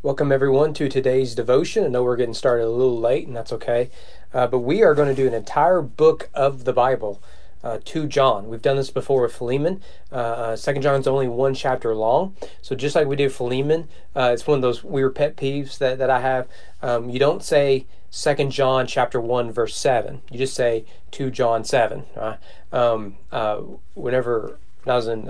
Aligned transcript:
Welcome, 0.00 0.30
everyone, 0.30 0.74
to 0.74 0.88
today's 0.88 1.34
devotion. 1.34 1.84
I 1.84 1.88
know 1.88 2.04
we're 2.04 2.14
getting 2.14 2.32
started 2.32 2.66
a 2.66 2.70
little 2.70 3.00
late, 3.00 3.26
and 3.26 3.34
that's 3.34 3.52
okay. 3.52 3.90
Uh, 4.32 4.46
but 4.46 4.60
we 4.60 4.80
are 4.84 4.94
going 4.94 5.08
to 5.08 5.14
do 5.14 5.26
an 5.26 5.34
entire 5.34 5.82
book 5.82 6.28
of 6.34 6.62
the 6.62 6.72
Bible 6.72 7.20
uh, 7.64 7.80
2 7.84 8.06
John. 8.06 8.46
We've 8.46 8.62
done 8.62 8.76
this 8.76 8.90
before 8.90 9.22
with 9.22 9.34
Philemon. 9.34 9.82
Uh, 10.12 10.14
uh 10.14 10.56
Second 10.56 10.82
John's 10.82 11.08
only 11.08 11.26
one 11.26 11.52
chapter 11.52 11.96
long. 11.96 12.36
So 12.62 12.76
just 12.76 12.94
like 12.94 13.08
we 13.08 13.16
did 13.16 13.32
Philemon, 13.32 13.88
uh, 14.14 14.30
it's 14.32 14.46
one 14.46 14.58
of 14.58 14.62
those 14.62 14.84
weird 14.84 15.16
pet 15.16 15.36
peeves 15.36 15.78
that, 15.78 15.98
that 15.98 16.10
I 16.10 16.20
have. 16.20 16.46
Um, 16.80 17.10
you 17.10 17.18
don't 17.18 17.42
say 17.42 17.84
Second 18.08 18.52
John 18.52 18.86
chapter 18.86 19.20
1, 19.20 19.50
verse 19.50 19.74
7. 19.74 20.22
You 20.30 20.38
just 20.38 20.54
say 20.54 20.84
2 21.10 21.32
John 21.32 21.64
7. 21.64 22.04
Right? 22.14 22.38
Um, 22.72 23.16
uh, 23.32 23.62
whenever 23.94 24.60
I 24.86 24.94
was 24.94 25.08
in 25.08 25.28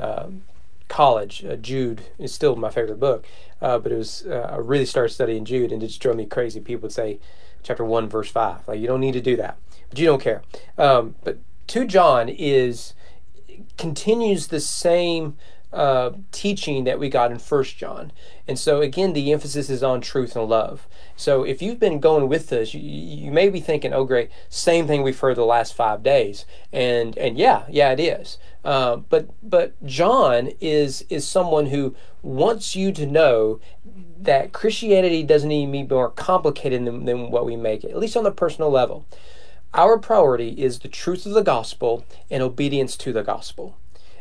college, 0.99 1.45
Jude 1.61 2.03
is 2.19 2.35
still 2.35 2.57
my 2.57 2.71
favorite 2.71 2.98
book 2.98 3.25
uh, 3.61 3.79
but 3.79 3.93
it 3.93 3.97
was 3.97 4.25
uh, 4.27 4.51
I 4.53 4.57
really 4.57 4.87
started 4.87 5.12
studying 5.12 5.45
Jude, 5.45 5.73
and 5.73 5.83
it 5.83 5.89
just 5.89 6.01
drove 6.01 6.16
me 6.16 6.27
crazy. 6.27 6.61
People 6.61 6.83
would 6.83 6.93
say 6.93 7.19
chapter 7.62 7.84
one, 7.84 8.09
verse 8.09 8.30
five, 8.30 8.66
like 8.69 8.80
you 8.80 8.87
don't 8.87 9.01
need 9.01 9.12
to 9.12 9.20
do 9.20 9.37
that, 9.37 9.59
but 9.89 9.98
you 9.98 10.06
don't 10.06 10.23
care. 10.23 10.42
Um, 10.77 11.16
but 11.25 11.39
two 11.66 11.84
John 11.84 12.29
is 12.29 12.95
continues 13.77 14.48
the 14.48 14.61
same 14.61 15.37
uh, 15.73 16.12
teaching 16.30 16.84
that 16.84 16.98
we 16.98 17.09
got 17.09 17.33
in 17.33 17.39
First 17.39 17.77
John, 17.77 18.12
and 18.47 18.59
so 18.59 18.80
again, 18.80 19.12
the 19.12 19.33
emphasis 19.33 19.69
is 19.69 19.83
on 19.83 20.01
truth 20.01 20.37
and 20.37 20.48
love. 20.48 20.87
So 21.17 21.42
if 21.42 21.61
you've 21.61 21.80
been 21.80 21.98
going 21.98 22.28
with 22.28 22.53
us, 22.53 22.73
you, 22.75 22.80
you 22.80 23.33
may 23.33 23.48
be 23.48 23.61
thinking, 23.61 23.92
"Oh, 23.92 24.05
great, 24.05 24.30
same 24.48 24.87
thing 24.87 25.03
we've 25.03 25.19
heard 25.19 25.37
the 25.37 25.45
last 25.45 25.75
five 25.75 26.05
days," 26.05 26.47
and 26.73 27.19
and 27.19 27.37
yeah, 27.37 27.65
yeah, 27.69 27.91
it 27.91 27.98
is. 27.98 28.39
Uh, 28.68 28.96
but 28.96 29.30
but 29.42 29.82
John 29.86 30.50
is 30.60 31.02
is 31.08 31.27
someone 31.27 31.66
who 31.66 31.96
wants 32.20 32.77
you 32.77 32.92
to 32.92 33.06
know 33.06 33.60
that 34.20 34.52
Christianity 34.52 35.22
doesn't 35.22 35.48
to 35.48 35.72
be 35.72 35.84
more 35.84 36.10
complicated 36.10 36.84
than, 36.84 37.06
than 37.06 37.30
what 37.30 37.46
we 37.46 37.56
make 37.56 37.82
it, 37.82 37.92
at 37.92 37.97
least 37.97 38.14
on 38.14 38.25
the 38.25 38.30
personal 38.30 38.69
level. 38.69 39.06
Our 39.72 39.97
priority 39.98 40.50
is 40.50 40.80
the 40.80 40.88
truth 40.88 41.25
of 41.25 41.33
the 41.33 41.42
gospel 41.42 42.05
and 42.30 42.42
obedience 42.42 42.94
to 42.98 43.10
the 43.10 43.22
gospel. 43.22 43.75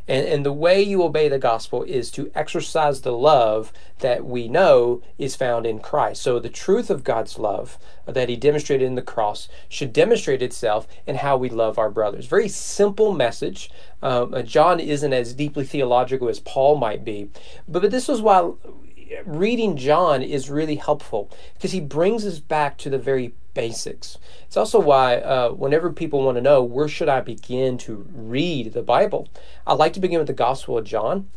And, 0.07 0.25
and 0.25 0.45
the 0.45 0.53
way 0.53 0.81
you 0.81 1.03
obey 1.03 1.27
the 1.27 1.39
gospel 1.39 1.83
is 1.83 2.09
to 2.11 2.31
exercise 2.33 3.01
the 3.01 3.11
love 3.11 3.73
that 3.99 4.25
we 4.25 4.47
know 4.47 5.01
is 5.17 5.35
found 5.35 5.65
in 5.65 5.79
Christ. 5.79 6.21
So 6.21 6.39
the 6.39 6.49
truth 6.49 6.89
of 6.89 7.03
God's 7.03 7.37
love 7.37 7.77
that 8.05 8.29
he 8.29 8.35
demonstrated 8.35 8.87
in 8.87 8.95
the 8.95 9.01
cross 9.01 9.49
should 9.67 9.91
demonstrate 9.91 10.41
itself 10.41 10.87
in 11.05 11.15
how 11.17 11.37
we 11.37 11.49
love 11.49 11.77
our 11.77 11.89
brothers. 11.89 12.25
Very 12.25 12.47
simple 12.47 13.13
message. 13.13 13.69
Um, 14.01 14.33
uh, 14.33 14.41
John 14.43 14.79
isn't 14.79 15.13
as 15.13 15.33
deeply 15.33 15.65
theological 15.65 16.29
as 16.29 16.39
Paul 16.39 16.77
might 16.77 17.03
be, 17.03 17.29
but, 17.67 17.81
but 17.81 17.91
this 17.91 18.07
was 18.07 18.21
why 18.21 18.51
reading 19.25 19.77
John 19.77 20.21
is 20.21 20.49
really 20.49 20.75
helpful 20.75 21.29
because 21.53 21.71
he 21.71 21.79
brings 21.79 22.25
us 22.25 22.39
back 22.39 22.77
to 22.79 22.89
the 22.89 22.97
very 22.97 23.33
basics. 23.57 24.19
It's 24.45 24.55
also 24.55 24.79
why, 24.79 25.15
uh, 25.15 25.49
whenever 25.49 25.91
people 25.91 26.23
want 26.23 26.35
to 26.37 26.41
know 26.41 26.61
where 26.61 26.87
should 26.87 27.09
I 27.09 27.21
begin 27.21 27.79
to 27.79 28.05
read 28.13 28.73
the 28.73 28.83
Bible, 28.83 29.27
I 29.65 29.73
like 29.73 29.93
to 29.93 29.99
begin 29.99 30.19
with 30.19 30.27
the 30.27 30.33
Gospel 30.33 30.77
of 30.77 30.85
John. 30.85 31.27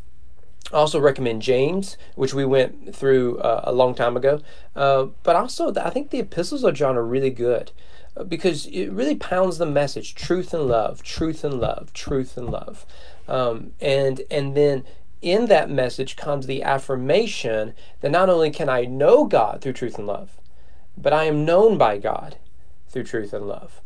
I 0.71 0.77
also 0.77 1.01
recommend 1.01 1.41
James, 1.41 1.97
which 2.17 2.35
we 2.35 2.45
went 2.45 2.95
through 2.95 3.39
uh, 3.39 3.63
a 3.65 3.73
long 3.73 3.95
time 3.95 4.19
ago. 4.19 4.43
Uh, 4.77 5.07
but 5.23 5.35
also, 5.35 5.75
I 5.75 5.89
think 5.89 6.11
the 6.11 6.19
epistles 6.19 6.63
of 6.63 6.75
John 6.75 6.95
are 6.98 7.05
really 7.05 7.31
good 7.31 7.73
uh, 8.15 8.25
because 8.25 8.67
it 8.67 8.91
really 8.91 9.17
pounds 9.17 9.57
the 9.57 9.65
message: 9.65 10.15
truth 10.15 10.53
and 10.53 10.69
love, 10.69 11.03
truth 11.03 11.43
and 11.43 11.59
love, 11.59 11.95
truth 11.95 12.37
and 12.37 12.51
love. 12.51 12.85
Um, 13.29 13.73
and 13.81 14.21
and 14.31 14.55
then 14.55 14.85
in 15.23 15.47
that 15.47 15.71
message 15.71 16.17
comes 16.17 16.47
the 16.47 16.63
affirmation 16.63 17.73
that 18.03 18.11
not 18.11 18.29
only 18.29 18.51
can 18.51 18.69
I 18.69 18.85
know 18.85 19.25
God 19.25 19.63
through 19.63 19.73
truth 19.73 19.97
and 19.98 20.07
love, 20.07 20.39
but 21.03 21.12
I 21.12 21.25
am 21.25 21.45
known 21.45 21.79
by 21.79 21.98
God 21.98 22.37
through 22.89 23.05
truth 23.05 23.33
and 23.33 23.47
love. 23.47 23.81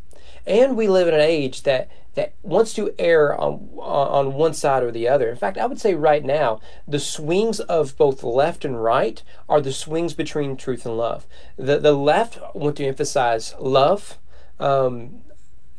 And 0.46 0.76
we 0.76 0.88
live 0.88 1.08
in 1.08 1.14
an 1.14 1.20
age 1.20 1.62
that 1.62 1.88
that 2.14 2.32
wants 2.42 2.74
to 2.74 2.94
err 2.98 3.34
on 3.38 3.68
on 3.78 4.34
one 4.34 4.54
side 4.54 4.82
or 4.82 4.90
the 4.90 5.08
other. 5.08 5.28
In 5.30 5.36
fact, 5.36 5.58
I 5.58 5.66
would 5.66 5.80
say 5.80 5.94
right 5.94 6.24
now, 6.24 6.60
the 6.86 7.00
swings 7.00 7.60
of 7.60 7.96
both 7.96 8.22
left 8.22 8.64
and 8.64 8.82
right 8.82 9.22
are 9.48 9.60
the 9.60 9.72
swings 9.72 10.14
between 10.14 10.56
truth 10.56 10.86
and 10.86 10.96
love. 10.96 11.26
The 11.56 11.78
the 11.78 11.92
left 11.92 12.38
want 12.54 12.76
to 12.76 12.86
emphasize 12.86 13.54
love, 13.58 14.18
um, 14.60 15.22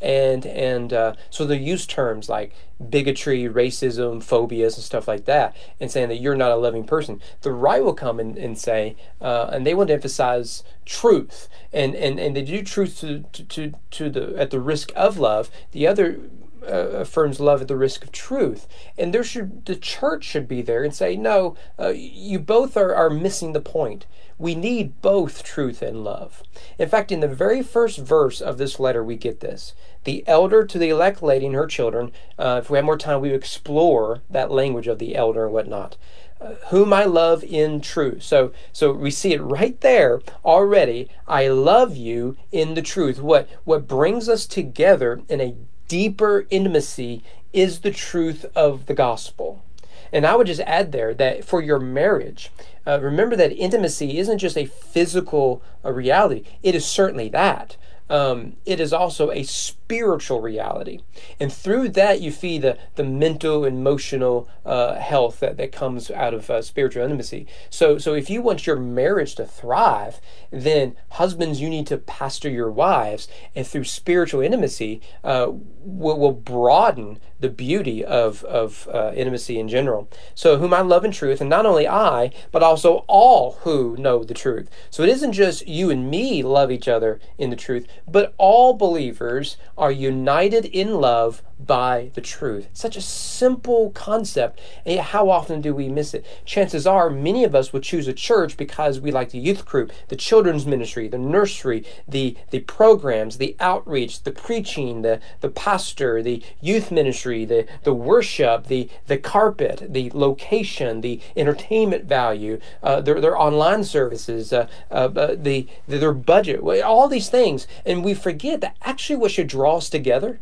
and 0.02 0.46
and 0.46 0.94
uh, 0.94 1.14
so 1.30 1.46
they 1.46 1.58
use 1.58 1.86
terms 1.86 2.30
like 2.30 2.54
bigotry, 2.90 3.44
racism, 3.44 4.22
phobias, 4.22 4.76
and 4.76 4.84
stuff 4.84 5.08
like 5.08 5.26
that, 5.26 5.56
and 5.80 5.90
saying 5.90 6.10
that 6.10 6.20
you're 6.20 6.36
not 6.36 6.52
a 6.52 6.56
loving 6.56 6.84
person. 6.84 7.22
The 7.42 7.52
right 7.52 7.84
will 7.84 7.94
come 7.94 8.20
and, 8.20 8.38
and 8.38 8.58
say, 8.58 8.96
uh, 9.22 9.50
and 9.52 9.66
they 9.66 9.74
want 9.74 9.88
to 9.88 9.94
emphasize 9.94 10.64
truth, 10.86 11.48
and 11.72 11.96
and, 11.96 12.20
and 12.20 12.36
they 12.36 12.42
do 12.42 12.62
truth 12.64 13.00
to, 13.00 13.22
to 13.32 13.74
to 13.92 14.10
the 14.10 14.36
at 14.38 14.52
the 14.52 14.60
risk 14.60 14.92
of 14.96 15.18
love. 15.18 15.50
The 15.72 15.88
other 15.88 16.20
uh, 16.68 17.00
affirms 17.00 17.40
love 17.40 17.62
at 17.62 17.68
the 17.68 17.78
risk 17.78 18.03
of 18.03 18.12
truth. 18.12 18.68
And 18.98 19.14
there 19.14 19.24
should 19.24 19.66
the 19.66 19.76
church 19.76 20.24
should 20.24 20.48
be 20.48 20.62
there 20.62 20.84
and 20.84 20.94
say, 20.94 21.16
no, 21.16 21.56
uh, 21.80 21.94
you 21.96 22.40
both 22.40 22.76
are, 22.78 22.94
are 22.96 23.09
missing 23.09 23.53
the 23.53 23.62
point. 23.62 24.06
We 24.38 24.53
need 24.53 25.02
both 25.02 25.44
truth 25.44 25.81
and 25.81 26.03
love. 26.03 26.44
In 26.78 26.90
fact, 26.90 27.12
in 27.12 27.22
the 27.22 27.28
very 27.28 27.64
first 27.64 28.00
verse 28.00 28.42
of 28.42 28.58
this 28.58 28.80
letter, 28.80 29.03
we 29.03 29.16
get 29.16 29.40
this. 29.40 29.74
The 30.03 30.28
elder 30.28 30.66
to 30.66 30.78
the 30.78 30.90
elect 30.90 31.24
lady 31.24 31.46
and 31.46 31.56
her 31.56 31.68
children, 31.68 32.12
uh, 32.38 32.59
if 32.62 32.70
we 32.70 32.78
had 32.78 32.86
more 32.86 32.97
time, 32.97 33.22
we 33.22 33.32
explore 33.32 34.22
that 34.30 34.52
language 34.52 34.88
of 34.88 35.00
the 35.00 35.16
elder 35.16 35.46
and 35.46 35.53
whatnot. 35.53 35.96
Uh, 36.42 36.56
whom 36.68 36.92
I 36.92 37.06
love 37.06 37.46
in 37.46 37.80
truth. 37.80 38.24
So, 38.24 38.52
so 38.74 38.92
we 38.92 39.09
see 39.09 39.32
it 39.34 39.42
right 39.42 39.80
there 39.80 40.20
already. 40.44 41.08
I 41.30 41.47
love 41.47 41.96
you 41.96 42.36
in 42.52 42.74
the 42.74 42.82
truth. 42.82 43.22
What 43.22 43.47
what 43.64 43.88
brings 43.88 44.28
us 44.28 44.46
together 44.46 45.22
in 45.30 45.40
a 45.40 45.56
deeper 45.88 46.46
intimacy 46.50 47.23
is 47.53 47.79
the 47.79 47.91
truth 47.91 48.46
of 48.56 48.85
the 48.85 48.94
gospel. 48.94 49.63
And 50.12 50.25
I 50.25 50.35
would 50.35 50.47
just 50.47 50.62
add 50.62 50.91
there 50.91 51.13
that 51.16 51.46
for 51.46 51.62
your 51.62 51.79
marriage, 51.79 52.51
uh, 52.85 53.00
remember 53.01 53.35
that 53.35 53.51
intimacy 53.51 54.18
isn't 54.18 54.38
just 54.38 54.57
a 54.57 54.66
physical 54.66 55.62
uh, 55.84 55.91
reality, 55.91 56.44
it 56.63 56.75
is 56.75 56.85
certainly 56.85 57.29
that 57.29 57.78
um, 58.10 58.56
it 58.66 58.80
is 58.80 58.94
also 58.94 59.32
a 59.32 59.44
spiritual 59.44 60.42
reality. 60.42 61.00
And 61.40 61.52
through 61.52 61.90
that, 61.90 62.22
you 62.22 62.32
feed 62.32 62.62
the, 62.62 62.78
the 62.96 63.04
mental, 63.04 63.66
and 63.66 63.78
emotional 63.78 64.50
uh, 64.66 64.96
health 64.96 65.40
that, 65.40 65.58
that 65.58 65.72
comes 65.72 66.10
out 66.12 66.34
of 66.34 66.50
uh, 66.50 66.62
spiritual 66.62 67.04
intimacy. 67.04 67.48
So, 67.70 67.98
so 67.98 68.14
if 68.14 68.30
you 68.30 68.42
want 68.42 68.66
your 68.66 68.78
marriage 68.78 69.36
to 69.36 69.46
thrive, 69.46 70.20
then 70.52 70.96
husbands, 71.12 71.62
you 71.62 71.70
need 71.70 71.88
to 71.88 71.98
pastor 71.98 72.50
your 72.50 72.72
wives, 72.72 73.28
and 73.56 73.66
through 73.66 73.84
spiritual 73.84 74.42
intimacy, 74.42 75.02
uh, 75.24 75.52
will, 75.52 76.20
will 76.20 76.32
broaden 76.32 77.20
the 77.40 77.50
beauty 77.50 78.04
of, 78.04 78.44
of 78.46 78.88
uh, 78.92 79.12
intimacy 79.16 79.60
in 79.60 79.68
general. 79.68 80.10
So, 80.34 80.58
whom 80.58 80.74
I 80.74 80.82
love 80.82 81.06
in 81.06 81.12
truth, 81.12 81.42
and 81.42 81.50
not 81.50 81.66
only 81.66 81.88
I, 81.88 82.32
but 82.52 82.64
also 82.64 83.06
all 83.08 83.54
who 83.62 83.96
know 83.98 84.24
the 84.24 84.34
truth. 84.34 84.70
So, 84.90 85.04
it 85.04 85.10
isn't 85.10 85.34
just 85.34 85.68
you 85.68 85.90
and 85.90 86.10
me 86.10 86.42
love 86.44 86.72
each 86.72 86.88
other 86.88 87.20
in 87.38 87.50
the 87.50 87.56
truth, 87.56 87.88
but 88.08 88.34
all 88.38 88.74
believers 88.74 89.58
are 89.78 89.92
united 89.92 90.66
in 90.66 90.96
love 90.96 91.42
by 91.60 92.12
the 92.14 92.22
truth. 92.22 92.68
Such 92.74 92.98
a 92.98 93.02
simple 93.02 93.92
concept, 93.92 94.60
and 94.86 94.96
yet 94.96 95.06
how 95.06 95.30
often 95.30 95.62
do 95.62 95.74
we 95.74 95.88
miss 95.88 96.14
it? 96.14 96.26
Chances 96.44 96.86
are 96.86 97.10
many 97.10 97.44
of 97.44 97.56
us 97.56 97.72
would 97.72 97.84
choose 97.84 98.08
a 98.08 98.14
church 98.14 98.58
because 98.58 99.00
we 99.00 99.12
like 99.12 99.32
the 99.32 99.40
youth 99.40 99.66
group, 99.66 99.92
the 100.10 100.16
children's 100.16 100.66
ministry, 100.66 101.08
the 101.08 101.18
nursery, 101.18 101.86
the, 102.08 102.36
the 102.52 102.60
programs, 102.62 103.38
the 103.38 103.56
outreach, 103.60 104.24
the 104.24 104.32
preaching, 104.32 105.02
the, 105.02 105.20
the 105.42 105.50
pastor, 105.50 106.22
the 106.22 106.44
youth 106.62 106.92
ministry, 106.92 107.46
the, 107.46 107.66
the 107.84 107.94
worship, 107.94 108.68
the, 108.68 108.90
the 109.08 109.18
carpet, 109.18 109.88
the 109.90 110.12
location, 110.14 111.02
the 111.02 111.22
entertainment 111.36 112.06
value, 112.06 112.60
uh, 112.84 113.00
their, 113.02 113.22
their 113.22 113.38
online 113.38 113.84
services, 113.84 114.52
uh, 114.52 114.68
uh, 114.91 115.09
uh 115.16 115.35
the, 115.38 115.68
their 115.88 116.14
budget, 116.14 116.62
all 116.84 117.08
these 117.08 117.29
things. 117.29 117.68
And 117.85 118.03
we 118.03 118.14
forget 118.14 118.62
that 118.62 118.76
actually 118.82 119.16
what 119.16 119.32
should 119.32 119.47
draw 119.47 119.78
us 119.78 119.90
together 119.90 120.40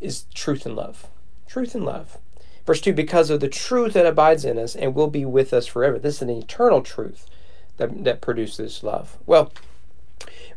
is 0.00 0.24
truth 0.34 0.66
and 0.66 0.76
love. 0.76 1.06
Truth 1.46 1.74
and 1.74 1.84
love. 1.84 2.18
Verse 2.64 2.80
2 2.80 2.92
Because 2.92 3.30
of 3.30 3.40
the 3.40 3.48
truth 3.48 3.94
that 3.94 4.06
abides 4.06 4.44
in 4.44 4.58
us 4.58 4.74
and 4.74 4.94
will 4.94 5.08
be 5.08 5.24
with 5.24 5.52
us 5.52 5.66
forever. 5.66 5.98
This 5.98 6.16
is 6.16 6.22
an 6.22 6.30
eternal 6.30 6.82
truth 6.82 7.26
that, 7.76 8.04
that 8.04 8.20
produces 8.20 8.82
love. 8.82 9.18
Well, 9.26 9.52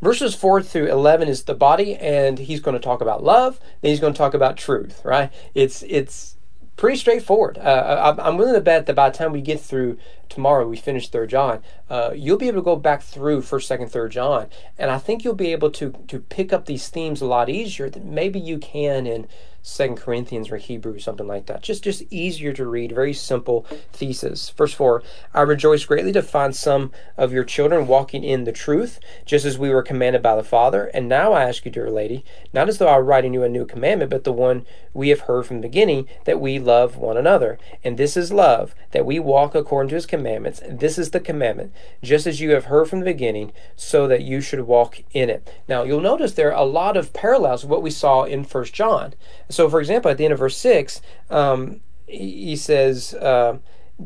verses 0.01 0.35
4 0.35 0.63
through 0.63 0.87
11 0.87 1.27
is 1.27 1.43
the 1.43 1.53
body, 1.53 1.95
and 1.95 2.39
he's 2.39 2.61
going 2.61 2.75
to 2.75 2.83
talk 2.83 3.01
about 3.01 3.23
love, 3.23 3.59
then 3.81 3.89
he's 3.89 3.99
going 3.99 4.13
to 4.13 4.17
talk 4.17 4.33
about 4.33 4.57
truth, 4.57 5.01
right? 5.03 5.31
It's, 5.53 5.83
it's, 5.87 6.35
pretty 6.79 6.97
straightforward. 6.97 7.57
Uh, 7.57 8.15
I'm 8.17 8.37
willing 8.37 8.53
to 8.53 8.61
bet 8.61 8.85
that 8.85 8.95
by 8.95 9.09
the 9.09 9.17
time 9.17 9.33
we 9.33 9.41
get 9.41 9.59
through 9.59 9.97
tomorrow 10.29 10.65
we 10.65 10.77
finish 10.77 11.09
Third 11.09 11.29
John, 11.29 11.61
uh, 11.89 12.11
you'll 12.15 12.37
be 12.37 12.47
able 12.47 12.61
to 12.61 12.65
go 12.65 12.77
back 12.77 13.01
through 13.01 13.41
First, 13.41 13.67
Second, 13.67 13.91
Third 13.91 14.13
John, 14.13 14.47
and 14.77 14.89
I 14.89 14.97
think 14.97 15.25
you'll 15.25 15.35
be 15.35 15.51
able 15.51 15.71
to 15.71 15.91
to 16.07 16.19
pick 16.19 16.53
up 16.53 16.65
these 16.65 16.87
themes 16.87 17.19
a 17.19 17.25
lot 17.25 17.49
easier 17.49 17.89
than 17.89 18.15
maybe 18.15 18.39
you 18.39 18.57
can 18.59 19.05
in 19.05 19.27
Second 19.61 19.97
Corinthians 19.97 20.51
or 20.51 20.57
Hebrews, 20.57 21.03
something 21.03 21.27
like 21.27 21.45
that. 21.47 21.61
Just 21.61 21.83
just 21.83 22.03
easier 22.09 22.53
to 22.53 22.65
read, 22.65 22.91
very 22.91 23.13
simple 23.13 23.65
thesis. 23.93 24.49
Verse 24.51 24.73
four: 24.73 25.03
I 25.33 25.41
rejoice 25.41 25.85
greatly 25.85 26.11
to 26.13 26.21
find 26.21 26.55
some 26.55 26.91
of 27.17 27.33
your 27.33 27.43
children 27.43 27.87
walking 27.87 28.23
in 28.23 28.45
the 28.45 28.51
truth, 28.51 28.99
just 29.25 29.45
as 29.45 29.57
we 29.57 29.69
were 29.69 29.83
commanded 29.83 30.21
by 30.21 30.35
the 30.35 30.43
Father. 30.43 30.85
And 30.93 31.07
now 31.07 31.33
I 31.33 31.43
ask 31.43 31.65
you, 31.65 31.71
dear 31.71 31.89
lady, 31.89 32.23
not 32.53 32.69
as 32.69 32.77
though 32.77 32.87
I 32.87 32.97
were 32.97 33.03
writing 33.03 33.33
you 33.33 33.43
a 33.43 33.49
new 33.49 33.65
commandment, 33.65 34.11
but 34.11 34.23
the 34.23 34.33
one 34.33 34.65
we 34.93 35.09
have 35.09 35.21
heard 35.21 35.45
from 35.45 35.57
the 35.57 35.67
beginning, 35.67 36.07
that 36.25 36.41
we 36.41 36.57
love 36.57 36.97
one 36.97 37.15
another. 37.15 37.59
And 37.83 37.97
this 37.97 38.17
is 38.17 38.33
love, 38.33 38.73
that 38.91 39.05
we 39.05 39.19
walk 39.19 39.53
according 39.53 39.89
to 39.89 39.95
his 39.95 40.05
commandments. 40.05 40.61
This 40.67 40.97
is 40.97 41.11
the 41.11 41.19
commandment, 41.19 41.73
just 42.01 42.25
as 42.25 42.41
you 42.41 42.51
have 42.51 42.65
heard 42.65 42.89
from 42.89 42.99
the 42.99 43.05
beginning, 43.05 43.51
so 43.75 44.07
that 44.07 44.23
you 44.23 44.41
should 44.41 44.61
walk 44.61 45.03
in 45.13 45.29
it. 45.29 45.47
Now 45.67 45.83
you'll 45.83 46.01
notice 46.01 46.33
there 46.33 46.53
are 46.53 46.61
a 46.61 46.65
lot 46.65 46.97
of 46.97 47.13
parallels 47.13 47.63
with 47.63 47.69
what 47.69 47.83
we 47.83 47.91
saw 47.91 48.23
in 48.23 48.43
First 48.43 48.73
John. 48.73 49.13
So, 49.49 49.69
for 49.69 49.79
example, 49.79 50.11
at 50.11 50.17
the 50.17 50.25
end 50.25 50.33
of 50.33 50.39
verse 50.39 50.57
6, 50.57 51.01
um, 51.29 51.81
he 52.07 52.55
says, 52.55 53.13
uh, 53.15 53.57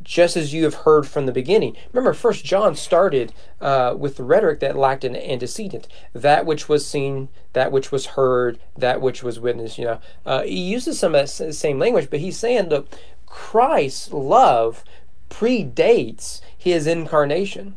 just 0.02 0.36
as 0.36 0.54
you 0.54 0.64
have 0.64 0.74
heard 0.74 1.08
from 1.08 1.26
the 1.26 1.32
beginning. 1.32 1.76
Remember, 1.92 2.14
First 2.14 2.44
John 2.44 2.76
started 2.76 3.32
uh, 3.62 3.96
with 3.98 4.18
the 4.18 4.24
rhetoric 4.24 4.60
that 4.62 4.76
lacked 4.76 5.04
an 5.04 5.16
antecedent. 5.16 5.88
That 6.14 6.46
which 6.46 6.68
was 6.68 6.88
seen, 6.88 7.30
that 7.54 7.72
which 7.72 7.92
was 7.92 8.08
heard, 8.08 8.60
that 8.76 9.02
which 9.02 9.22
was 9.22 9.40
witnessed. 9.40 9.78
You 9.78 9.86
know, 9.86 10.00
uh, 10.26 10.44
he 10.44 10.60
uses 10.60 10.98
some 10.98 11.14
of 11.14 11.38
the 11.38 11.54
same 11.54 11.78
language, 11.78 12.10
but 12.10 12.20
he's 12.20 12.38
saying, 12.38 12.70
look, 12.70 12.88
Christ's 13.28 14.12
love 14.12 14.84
predates 15.30 16.42
his 16.58 16.88
incarnation 16.88 17.76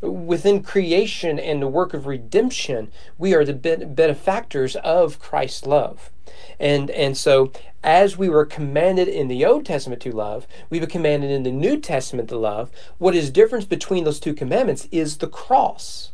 within 0.00 0.62
creation 0.62 1.38
and 1.38 1.60
the 1.60 1.68
work 1.68 1.94
of 1.94 2.06
redemption, 2.06 2.90
we 3.18 3.34
are 3.34 3.44
the 3.44 3.52
benefactors 3.52 4.76
of 4.76 5.18
Christ's 5.18 5.66
love. 5.66 6.10
And 6.58 6.90
and 6.90 7.16
so 7.16 7.52
as 7.82 8.16
we 8.16 8.28
were 8.28 8.44
commanded 8.44 9.08
in 9.08 9.28
the 9.28 9.44
Old 9.44 9.64
Testament 9.64 10.02
to 10.02 10.12
love, 10.12 10.46
we 10.68 10.80
were 10.80 10.86
commanded 10.86 11.30
in 11.30 11.42
the 11.42 11.50
New 11.50 11.78
Testament 11.78 12.28
to 12.28 12.38
love. 12.38 12.70
What 12.98 13.14
is 13.14 13.30
difference 13.30 13.64
between 13.64 14.04
those 14.04 14.20
two 14.20 14.34
commandments 14.34 14.86
is 14.90 15.18
the 15.18 15.28
cross. 15.28 16.12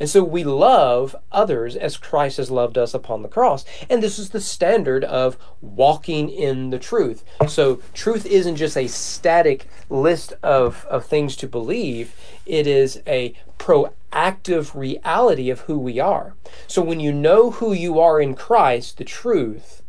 And 0.00 0.08
so 0.08 0.24
we 0.24 0.44
love 0.44 1.14
others 1.30 1.76
as 1.76 1.98
Christ 1.98 2.38
has 2.38 2.50
loved 2.50 2.78
us 2.78 2.94
upon 2.94 3.22
the 3.22 3.28
cross. 3.28 3.66
And 3.90 4.02
this 4.02 4.18
is 4.18 4.30
the 4.30 4.40
standard 4.40 5.04
of 5.04 5.36
walking 5.60 6.30
in 6.30 6.70
the 6.70 6.78
truth. 6.78 7.22
So 7.46 7.82
truth 7.92 8.24
isn't 8.24 8.56
just 8.56 8.78
a 8.78 8.88
static 8.88 9.68
list 9.90 10.32
of, 10.42 10.86
of 10.86 11.04
things 11.04 11.36
to 11.36 11.46
believe, 11.46 12.16
it 12.46 12.66
is 12.66 13.02
a 13.06 13.34
proactive 13.58 14.74
reality 14.74 15.50
of 15.50 15.60
who 15.60 15.78
we 15.78 16.00
are. 16.00 16.34
So 16.66 16.80
when 16.80 16.98
you 16.98 17.12
know 17.12 17.50
who 17.50 17.74
you 17.74 18.00
are 18.00 18.20
in 18.20 18.34
Christ, 18.34 18.96
the 18.96 19.04
truth, 19.04 19.82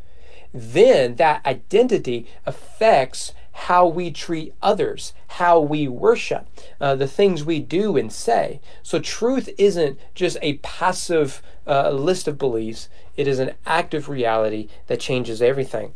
then 0.53 1.15
that 1.15 1.45
identity 1.45 2.27
affects 2.45 3.33
how 3.51 3.85
we 3.85 4.11
treat 4.11 4.53
others, 4.61 5.13
how 5.27 5.59
we 5.59 5.87
worship, 5.87 6.47
uh, 6.79 6.95
the 6.95 7.07
things 7.07 7.43
we 7.43 7.59
do 7.59 7.97
and 7.97 8.11
say. 8.11 8.59
So, 8.83 8.99
truth 8.99 9.49
isn't 9.57 9.99
just 10.15 10.37
a 10.41 10.57
passive 10.57 11.41
uh, 11.67 11.91
list 11.91 12.27
of 12.27 12.37
beliefs, 12.37 12.89
it 13.17 13.27
is 13.27 13.39
an 13.39 13.51
active 13.65 14.09
reality 14.09 14.67
that 14.87 14.99
changes 14.99 15.41
everything. 15.41 15.93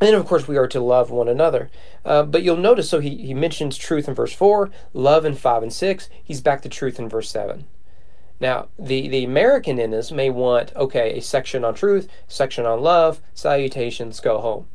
And 0.00 0.14
of 0.14 0.26
course, 0.26 0.46
we 0.46 0.56
are 0.56 0.68
to 0.68 0.80
love 0.80 1.10
one 1.10 1.28
another. 1.28 1.70
Uh, 2.04 2.22
but 2.22 2.42
you'll 2.42 2.56
notice, 2.56 2.88
so 2.88 3.00
he, 3.00 3.16
he 3.16 3.34
mentions 3.34 3.76
truth 3.76 4.08
in 4.08 4.14
verse 4.14 4.32
4, 4.32 4.70
love 4.94 5.24
in 5.24 5.34
5 5.34 5.62
and 5.62 5.72
6. 5.72 6.08
He's 6.22 6.40
back 6.40 6.62
to 6.62 6.68
truth 6.68 6.98
in 6.98 7.08
verse 7.08 7.30
7. 7.30 7.66
Now, 8.40 8.68
the, 8.78 9.08
the 9.08 9.24
American 9.24 9.80
in 9.80 9.92
us 9.92 10.12
may 10.12 10.30
want, 10.30 10.74
okay, 10.76 11.18
a 11.18 11.22
section 11.22 11.64
on 11.64 11.74
truth, 11.74 12.08
section 12.28 12.64
on 12.64 12.80
love, 12.80 13.20
salutations, 13.34 14.20
go 14.20 14.38
home. 14.38 14.68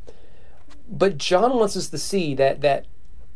But 0.88 1.18
John 1.18 1.56
wants 1.56 1.76
us 1.76 1.88
to 1.88 1.98
see 1.98 2.34
that 2.34 2.60
that 2.60 2.86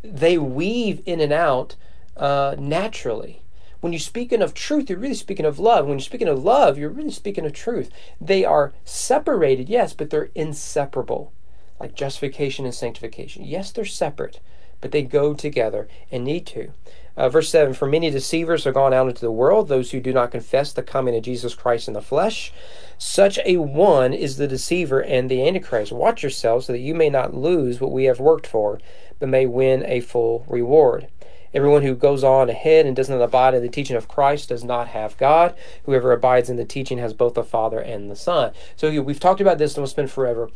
they 0.02 0.38
weave 0.38 1.02
in 1.06 1.20
and 1.20 1.32
out 1.32 1.76
uh, 2.16 2.54
naturally. 2.58 3.42
When 3.80 3.92
you're 3.92 4.00
speaking 4.00 4.42
of 4.42 4.54
truth, 4.54 4.90
you're 4.90 4.98
really 4.98 5.14
speaking 5.14 5.46
of 5.46 5.58
love. 5.58 5.86
When 5.86 5.98
you're 5.98 6.04
speaking 6.04 6.28
of 6.28 6.42
love, 6.42 6.78
you're 6.78 6.90
really 6.90 7.12
speaking 7.12 7.46
of 7.46 7.52
truth. 7.52 7.90
They 8.20 8.44
are 8.44 8.72
separated, 8.84 9.68
yes, 9.68 9.92
but 9.92 10.10
they're 10.10 10.30
inseparable. 10.34 11.32
Like 11.78 11.94
justification 11.94 12.64
and 12.64 12.74
sanctification. 12.74 13.44
Yes, 13.44 13.70
they're 13.70 13.84
separate, 13.84 14.40
but 14.80 14.92
they 14.92 15.02
go 15.02 15.34
together 15.34 15.88
and 16.10 16.24
need 16.24 16.46
to. 16.46 16.72
Uh, 17.16 17.28
verse 17.28 17.50
7 17.50 17.74
For 17.74 17.88
many 17.88 18.10
deceivers 18.10 18.64
are 18.64 18.72
gone 18.72 18.94
out 18.94 19.08
into 19.08 19.20
the 19.20 19.32
world, 19.32 19.66
those 19.68 19.90
who 19.90 20.00
do 20.00 20.12
not 20.12 20.30
confess 20.30 20.72
the 20.72 20.84
coming 20.84 21.16
of 21.16 21.24
Jesus 21.24 21.54
Christ 21.54 21.88
in 21.88 21.94
the 21.94 22.00
flesh. 22.00 22.52
Such 22.96 23.40
a 23.44 23.56
one 23.56 24.12
is 24.12 24.36
the 24.36 24.46
deceiver 24.46 25.00
and 25.02 25.28
the 25.28 25.46
antichrist. 25.46 25.90
Watch 25.90 26.22
yourselves 26.22 26.66
so 26.66 26.72
that 26.72 26.78
you 26.78 26.94
may 26.94 27.10
not 27.10 27.34
lose 27.34 27.80
what 27.80 27.90
we 27.90 28.04
have 28.04 28.20
worked 28.20 28.46
for, 28.46 28.80
but 29.18 29.28
may 29.28 29.46
win 29.46 29.84
a 29.86 30.00
full 30.00 30.44
reward. 30.48 31.08
Everyone 31.54 31.82
who 31.82 31.94
goes 31.94 32.22
on 32.22 32.50
ahead 32.50 32.86
and 32.86 32.94
does 32.94 33.08
not 33.08 33.20
abide 33.20 33.54
in 33.54 33.62
the 33.62 33.68
teaching 33.68 33.96
of 33.96 34.08
Christ 34.08 34.48
does 34.48 34.64
not 34.64 34.88
have 34.88 35.16
God. 35.16 35.54
Whoever 35.84 36.12
abides 36.12 36.50
in 36.50 36.56
the 36.56 36.64
teaching 36.64 36.98
has 36.98 37.12
both 37.12 37.34
the 37.34 37.42
Father 37.42 37.78
and 37.78 38.10
the 38.10 38.16
Son. 38.16 38.52
So 38.76 39.00
we've 39.02 39.20
talked 39.20 39.40
about 39.40 39.58
this 39.58 39.74
and 39.74 39.82
we'll 39.82 39.88
spend 39.88 40.10
forever. 40.10 40.50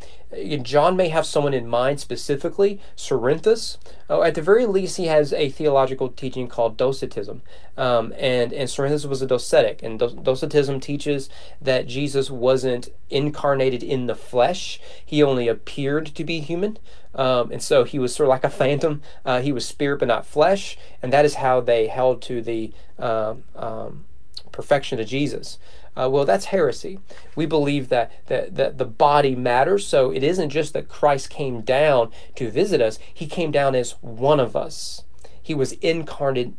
John 0.61 0.95
may 0.95 1.09
have 1.09 1.25
someone 1.25 1.53
in 1.53 1.67
mind 1.67 1.99
specifically, 1.99 2.79
Cerinthus. 2.95 3.77
Oh, 4.09 4.21
at 4.21 4.35
the 4.35 4.41
very 4.41 4.65
least, 4.65 4.97
he 4.97 5.07
has 5.07 5.33
a 5.33 5.49
theological 5.49 6.09
teaching 6.09 6.47
called 6.47 6.77
Docetism. 6.77 7.41
Um, 7.75 8.13
and, 8.17 8.53
and 8.53 8.69
Cerinthus 8.69 9.05
was 9.05 9.21
a 9.21 9.27
Docetic. 9.27 9.81
And 9.81 9.99
Docetism 9.99 10.79
teaches 10.79 11.29
that 11.61 11.87
Jesus 11.87 12.29
wasn't 12.29 12.89
incarnated 13.09 13.83
in 13.83 14.07
the 14.07 14.15
flesh, 14.15 14.79
he 15.03 15.23
only 15.23 15.47
appeared 15.47 16.07
to 16.07 16.23
be 16.23 16.39
human. 16.39 16.77
Um, 17.15 17.51
and 17.51 17.61
so 17.61 17.83
he 17.83 17.99
was 17.99 18.15
sort 18.15 18.25
of 18.25 18.31
like 18.31 18.43
a 18.43 18.49
phantom. 18.49 19.01
Uh, 19.23 19.41
he 19.41 19.51
was 19.51 19.67
spirit 19.67 19.99
but 19.99 20.07
not 20.07 20.25
flesh, 20.25 20.77
and 21.01 21.11
that 21.11 21.25
is 21.25 21.35
how 21.35 21.61
they 21.61 21.87
held 21.87 22.21
to 22.23 22.41
the 22.41 22.71
uh, 22.99 23.35
um, 23.55 24.05
perfection 24.51 24.99
of 24.99 25.07
Jesus. 25.07 25.57
Uh, 25.95 26.09
well, 26.11 26.25
that's 26.25 26.45
heresy. 26.45 26.99
We 27.35 27.45
believe 27.45 27.89
that, 27.89 28.11
that, 28.27 28.55
that 28.55 28.77
the 28.77 28.85
body 28.85 29.35
matters, 29.35 29.85
so 29.85 30.11
it 30.11 30.23
isn't 30.23 30.49
just 30.49 30.73
that 30.73 30.89
Christ 30.89 31.29
came 31.29 31.61
down 31.61 32.11
to 32.35 32.49
visit 32.49 32.81
us, 32.81 32.97
he 33.13 33.27
came 33.27 33.51
down 33.51 33.75
as 33.75 33.91
one 34.01 34.39
of 34.39 34.55
us. 34.55 35.03
He 35.41 35.53
was 35.53 35.73
incarnate 35.73 36.53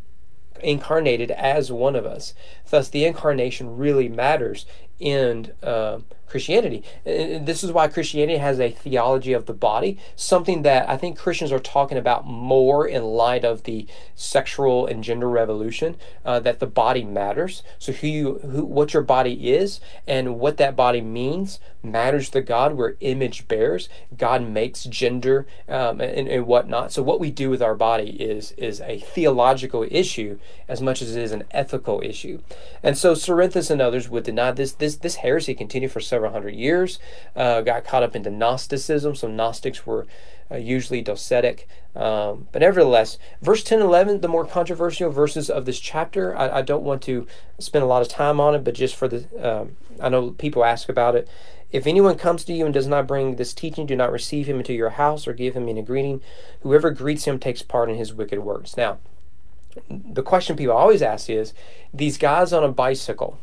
incarnated 0.62 1.31
as 1.32 1.70
one 1.70 1.97
of 1.97 2.06
us. 2.06 2.32
Thus, 2.70 2.88
the 2.88 3.05
incarnation 3.05 3.77
really 3.77 4.09
matters 4.09 4.67
in 4.99 5.52
uh, 5.62 5.99
Christianity. 6.29 6.82
And 7.05 7.46
this 7.46 7.62
is 7.62 7.70
why 7.70 7.88
Christianity 7.88 8.38
has 8.38 8.58
a 8.58 8.70
theology 8.70 9.32
of 9.32 9.46
the 9.46 9.52
body, 9.52 9.99
something 10.17 10.62
that 10.62 10.88
I 10.88 10.96
think 10.96 11.19
Christians 11.19 11.52
are 11.52 11.61
talking 11.61 11.96
about 11.96 12.26
more 12.26 12.87
in 12.87 13.05
light 13.05 13.44
of 13.44 13.62
the 13.64 13.87
sexual 14.14 14.87
and 14.87 15.05
gender 15.05 15.29
revolution. 15.29 15.96
Uh, 16.25 16.41
that 16.41 16.58
the 16.58 16.67
body 16.67 17.05
matters. 17.05 17.63
So 17.79 17.93
who 17.93 18.06
you, 18.06 18.39
who, 18.39 18.65
what 18.65 18.94
your 18.94 19.03
body 19.03 19.53
is, 19.53 19.81
and 20.06 20.39
what 20.39 20.56
that 20.56 20.74
body 20.74 21.01
means 21.01 21.60
matters 21.82 22.31
to 22.31 22.41
God. 22.41 22.74
We're 22.74 22.94
image 23.01 23.46
bears. 23.46 23.89
God 24.17 24.43
makes 24.43 24.84
gender 24.84 25.46
um, 25.69 26.01
and, 26.01 26.29
and 26.29 26.46
whatnot. 26.46 26.93
So 26.93 27.03
what 27.03 27.20
we 27.20 27.31
do 27.31 27.51
with 27.51 27.63
our 27.63 27.74
body 27.74 28.10
is 28.10 28.53
is 28.53 28.81
a 28.81 28.98
theological 28.98 29.86
issue 29.91 30.39
as 30.67 30.81
much 30.81 31.03
as 31.03 31.15
it 31.15 31.22
is 31.22 31.32
an 31.32 31.44
ethical 31.51 32.01
issue. 32.03 32.41
And 32.82 32.96
so 32.96 33.15
Cerinthus 33.15 33.70
and 33.70 33.81
others 33.81 34.08
would 34.08 34.24
deny 34.24 34.51
this. 34.51 34.72
This 34.84 34.96
this 34.96 35.17
heresy 35.17 35.55
continued 35.55 35.93
for 35.93 36.00
several 36.00 36.31
hundred 36.31 36.55
years. 36.55 36.98
Uh, 37.34 37.62
got 37.62 37.84
caught 37.86 38.03
up 38.03 38.14
into 38.14 38.31
Gnosticism. 38.31 39.14
So 39.14 39.29
Gnostics 39.29 39.86
were 39.86 40.06
uh, 40.50 40.56
usually 40.56 41.03
docetic. 41.03 41.64
Um, 41.96 42.48
but 42.53 42.60
nevertheless, 42.60 43.19
verse 43.41 43.62
10 43.62 43.79
and 43.79 43.88
11, 43.88 44.20
the 44.20 44.29
more 44.29 44.44
controversial 44.44 45.10
verses 45.10 45.48
of 45.48 45.64
this 45.64 45.81
chapter, 45.81 46.36
I, 46.36 46.58
I, 46.58 46.62
don't 46.62 46.82
want 46.82 47.03
to 47.03 47.26
spend 47.60 47.82
a 47.82 47.86
lot 47.86 48.03
of 48.03 48.08
time 48.08 48.41
on 48.41 48.55
it, 48.55 48.64
but 48.64 48.74
just 48.74 48.96
for 48.96 49.06
the, 49.06 49.24
um, 49.41 49.76
I 50.03 50.08
know 50.08 50.32
people 50.32 50.64
ask 50.64 50.88
about 50.88 51.14
it. 51.14 51.29
If 51.70 51.86
anyone 51.86 52.17
comes 52.17 52.44
to 52.44 52.53
you 52.53 52.64
and 52.64 52.74
does 52.74 52.88
not 52.88 53.06
bring 53.06 53.36
this 53.36 53.55
teaching, 53.55 53.86
do 53.86 53.96
not 53.96 54.12
receive 54.12 54.46
him 54.46 54.58
into 54.58 54.74
your 54.74 54.91
house 54.91 55.26
or 55.26 55.32
give 55.32 55.55
him 55.55 55.69
any 55.69 55.82
greeting. 55.82 56.20
Whoever 56.60 56.91
greets 56.91 57.24
him 57.24 57.38
takes 57.38 57.62
part 57.62 57.88
in 57.88 57.96
his 57.96 58.12
wicked 58.12 58.41
works. 58.41 58.76
Now, 58.76 58.98
the 59.88 60.22
question 60.22 60.56
people 60.56 60.76
always 60.76 61.00
ask 61.00 61.31
is 61.31 61.55
these 61.93 62.19
guys 62.19 62.53
on 62.53 62.64
a 62.64 62.69
bicycle 62.69 63.38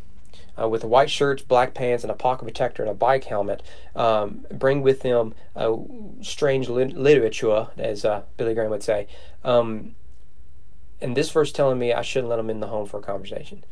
uh, 0.60 0.67
with 0.67 0.84
white 0.84 1.10
shirts, 1.10 1.41
black 1.41 1.74
pants, 1.74 2.03
and 2.03 2.12
a 2.12 2.15
pocket 2.15 2.46
protector 2.46 2.84
and 2.84 2.91
a 2.91 2.96
bike 2.96 3.25
helmet 3.25 3.63
um, 3.96 4.46
bring 4.51 4.81
with 4.81 5.01
them 5.01 5.34
uh, 5.55 5.75
strange 6.22 6.70
literature, 6.70 7.67
as 7.77 8.05
uh, 8.05 8.24
Billy 8.38 8.53
Graham 8.53 8.72
would 8.72 8.84
say. 8.84 9.08
Um, 9.43 9.96
and 11.00 11.17
this 11.17 11.31
verse 11.31 11.51
telling 11.51 11.79
me 11.79 11.93
I 11.93 12.01
shouldn't 12.01 12.29
let 12.29 12.38
them 12.38 12.50
in 12.50 12.60
the 12.60 12.67
home 12.67 12.88
for 12.88 13.00
a 13.00 13.03
conversation. 13.03 13.63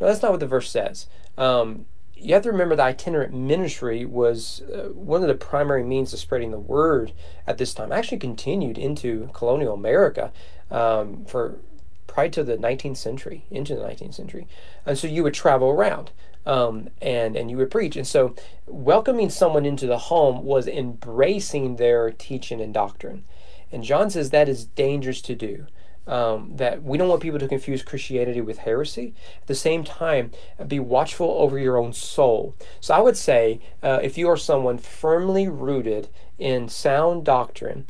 No, 0.00 0.06
that's 0.06 0.22
not 0.22 0.30
what 0.30 0.40
the 0.40 0.46
verse 0.46 0.70
says. 0.70 1.06
Um, 1.36 1.86
you 2.20 2.34
have 2.34 2.42
to 2.42 2.50
remember 2.50 2.74
the 2.74 2.82
itinerant 2.82 3.32
ministry 3.32 4.04
was 4.04 4.62
uh, 4.62 4.88
one 4.88 5.22
of 5.22 5.28
the 5.28 5.34
primary 5.34 5.84
means 5.84 6.12
of 6.12 6.18
spreading 6.18 6.50
the 6.50 6.58
word 6.58 7.12
at 7.46 7.58
this 7.58 7.74
time. 7.74 7.92
Actually, 7.92 8.18
continued 8.18 8.78
into 8.78 9.30
colonial 9.32 9.74
America 9.74 10.32
um, 10.70 11.24
for 11.26 11.58
prior 12.18 12.28
to 12.28 12.42
the 12.42 12.56
19th 12.56 12.96
century, 12.96 13.44
into 13.48 13.76
the 13.76 13.80
19th 13.80 14.14
century, 14.14 14.48
and 14.84 14.98
so 14.98 15.06
you 15.06 15.22
would 15.22 15.34
travel 15.34 15.68
around. 15.68 16.10
Um, 16.44 16.88
and 17.00 17.36
and 17.36 17.48
you 17.48 17.56
would 17.58 17.70
preach, 17.70 17.94
and 17.94 18.04
so 18.04 18.34
welcoming 18.66 19.30
someone 19.30 19.64
into 19.64 19.86
the 19.86 19.98
home 19.98 20.44
was 20.44 20.66
embracing 20.66 21.76
their 21.76 22.10
teaching 22.10 22.60
and 22.60 22.74
doctrine. 22.74 23.22
And 23.70 23.84
John 23.84 24.10
says 24.10 24.30
that 24.30 24.48
is 24.48 24.64
dangerous 24.64 25.22
to 25.22 25.36
do 25.36 25.68
um, 26.08 26.56
that 26.56 26.82
we 26.82 26.98
don't 26.98 27.08
want 27.08 27.22
people 27.22 27.38
to 27.38 27.46
confuse 27.46 27.82
Christianity 27.82 28.40
with 28.40 28.58
heresy. 28.58 29.14
At 29.42 29.46
the 29.46 29.54
same 29.54 29.84
time, 29.84 30.32
be 30.66 30.80
watchful 30.80 31.30
over 31.38 31.58
your 31.58 31.76
own 31.76 31.92
soul. 31.92 32.56
So 32.80 32.94
I 32.94 33.00
would 33.00 33.16
say 33.16 33.60
uh, 33.82 34.00
if 34.02 34.18
you 34.18 34.28
are 34.28 34.36
someone 34.36 34.78
firmly 34.78 35.46
rooted 35.46 36.08
in 36.38 36.68
sound 36.68 37.24
doctrine, 37.24 37.86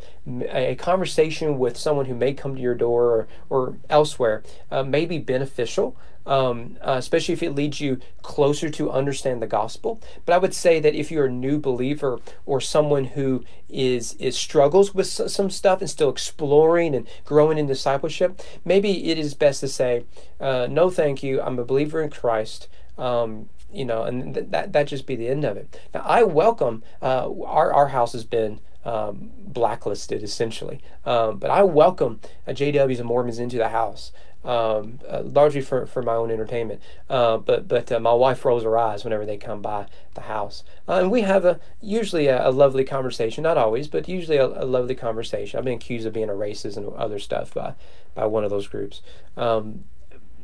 a 0.51 0.75
conversation 0.75 1.59
with 1.59 1.77
someone 1.77 2.07
who 2.07 2.15
may 2.15 2.33
come 2.33 2.57
to 2.57 2.61
your 2.61 2.75
door 2.75 3.05
or, 3.05 3.29
or 3.49 3.77
elsewhere 3.89 4.43
uh, 4.71 4.83
may 4.83 5.07
be 5.07 5.19
beneficial 5.19 5.97
um, 6.29 6.77
uh, 6.83 6.97
especially 6.99 7.33
if 7.33 7.43
it 7.43 7.55
leads 7.55 7.81
you 7.81 7.99
closer 8.23 8.69
to 8.69 8.91
understand 8.91 9.41
the 9.43 9.47
gospel. 9.47 10.01
But 10.27 10.35
I 10.35 10.39
would 10.39 10.55
say 10.55 10.79
that 10.79 10.95
if 10.95 11.11
you're 11.11 11.27
a 11.27 11.33
new 11.33 11.59
believer 11.59 12.21
or 12.45 12.61
someone 12.61 13.07
who 13.07 13.45
is 13.69 14.13
is 14.15 14.37
struggles 14.37 14.95
with 14.95 15.07
some 15.07 15.51
stuff 15.51 15.81
and 15.81 15.91
still 15.91 16.11
exploring 16.11 16.95
and 16.95 17.09
growing 17.25 17.59
in 17.59 17.67
discipleship, 17.67 18.41
maybe 18.65 19.11
it 19.11 19.19
is 19.19 19.35
best 19.35 19.61
to 19.61 19.69
say, 19.69 20.05
uh, 20.39 20.69
"No, 20.71 20.91
thank 20.91 21.23
you. 21.23 21.41
I'm 21.41 21.59
a 21.59 21.65
believer 21.65 22.03
in 22.03 22.11
Christ." 22.11 22.69
Um, 22.99 23.49
you 23.73 23.85
know, 23.85 24.05
and 24.05 24.35
th- 24.35 24.47
that 24.51 24.73
that 24.75 24.87
just 24.87 25.07
be 25.07 25.17
the 25.17 25.29
end 25.29 25.45
of 25.45 25.57
it. 25.57 25.81
Now, 25.95 26.03
I 26.05 26.25
welcome 26.25 26.83
uh, 27.01 27.31
our 27.45 27.73
our 27.73 27.89
house 27.89 28.13
has 28.13 28.25
been 28.25 28.61
um, 28.85 29.31
blacklisted 29.39 30.23
essentially, 30.23 30.81
um, 31.07 31.39
but 31.39 31.51
I 31.51 31.63
welcome 31.63 32.21
uh, 32.47 32.53
JWs 32.53 32.99
and 32.99 33.07
Mormons 33.07 33.39
into 33.39 33.57
the 33.57 33.71
house 33.71 34.13
um, 34.45 35.01
uh, 35.09 35.23
largely 35.23 35.61
for, 35.61 35.87
for 35.87 36.03
my 36.03 36.15
own 36.15 36.31
entertainment. 36.31 36.81
Uh, 37.09 37.37
but 37.39 37.69
but 37.69 37.91
uh, 37.91 38.01
my 38.01 38.13
wife 38.13 38.45
rolls 38.45 38.65
her 38.65 38.79
eyes 38.79 39.05
whenever 39.05 39.27
they 39.27 39.37
come 39.37 39.61
by 39.61 39.87
the 40.15 40.23
house, 40.23 40.63
uh, 40.89 40.95
and 40.95 41.11
we 41.11 41.23
have 41.23 41.45
a 41.45 41.61
usually 41.81 42.27
a, 42.27 42.49
a, 42.49 42.51
lovely 42.51 42.85
conversation. 42.85 43.43
Not 43.43 43.59
always, 43.59 43.89
but 43.89 44.09
usually 44.09 44.37
a, 44.37 44.47
a, 44.47 44.65
lovely 44.65 44.95
conversation. 44.95 45.59
I've 45.59 45.65
been 45.65 45.75
accused 45.75 46.07
of 46.07 46.13
being 46.13 46.31
a 46.31 46.35
racist 46.35 46.77
and 46.77 46.89
other 46.95 47.19
stuff 47.19 47.55
by 47.55 47.75
by 48.15 48.27
one 48.27 48.45
of 48.45 48.51
those 48.51 48.69
groups. 48.69 49.03
Um, 49.37 49.85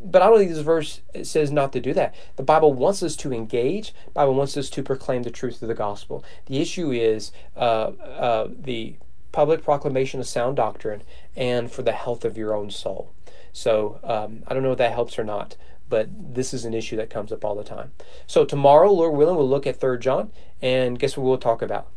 but 0.04 0.20
I 0.20 0.28
don't 0.28 0.38
think 0.38 0.50
this 0.50 0.58
verse 0.58 1.00
says 1.22 1.50
not 1.50 1.72
to 1.72 1.80
do 1.80 1.94
that. 1.94 2.14
The 2.36 2.42
Bible 2.42 2.74
wants 2.74 3.02
us 3.02 3.16
to 3.16 3.32
engage. 3.32 3.94
The 4.06 4.10
Bible 4.10 4.34
wants 4.34 4.56
us 4.56 4.68
to 4.70 4.82
proclaim 4.82 5.22
the 5.22 5.30
truth 5.30 5.62
of 5.62 5.68
the 5.68 5.74
gospel. 5.74 6.22
The 6.46 6.60
issue 6.60 6.90
is 6.90 7.32
uh, 7.56 7.92
uh, 8.18 8.48
the 8.50 8.96
public 9.34 9.64
proclamation 9.64 10.20
of 10.20 10.28
sound 10.28 10.56
doctrine 10.56 11.02
and 11.34 11.70
for 11.70 11.82
the 11.82 11.92
health 11.92 12.24
of 12.24 12.38
your 12.38 12.54
own 12.54 12.70
soul. 12.70 13.12
So 13.52 13.98
um, 14.04 14.44
I 14.46 14.54
don't 14.54 14.62
know 14.62 14.72
if 14.72 14.78
that 14.78 14.92
helps 14.92 15.18
or 15.18 15.24
not, 15.24 15.56
but 15.88 16.08
this 16.34 16.54
is 16.54 16.64
an 16.64 16.72
issue 16.72 16.96
that 16.96 17.10
comes 17.10 17.32
up 17.32 17.44
all 17.44 17.56
the 17.56 17.64
time. 17.64 17.90
So 18.28 18.44
tomorrow, 18.44 18.92
Lord 18.92 19.12
willing, 19.12 19.36
we'll 19.36 19.48
look 19.48 19.66
at 19.66 19.80
Third 19.80 20.02
John, 20.02 20.30
and 20.62 20.98
guess 21.00 21.16
what 21.16 21.24
we'll 21.24 21.38
talk 21.38 21.62
about? 21.62 21.88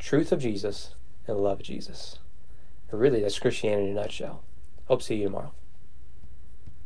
Truth 0.00 0.32
of 0.32 0.42
Jesus 0.42 0.96
and 1.28 1.38
love 1.38 1.60
of 1.60 1.66
Jesus. 1.66 2.18
Really, 2.90 3.22
that's 3.22 3.38
Christianity 3.38 3.90
in 3.90 3.96
a 3.96 4.00
nutshell. 4.00 4.42
Hope 4.86 5.00
to 5.00 5.06
see 5.06 5.16
you 5.16 5.24
tomorrow. 5.24 5.52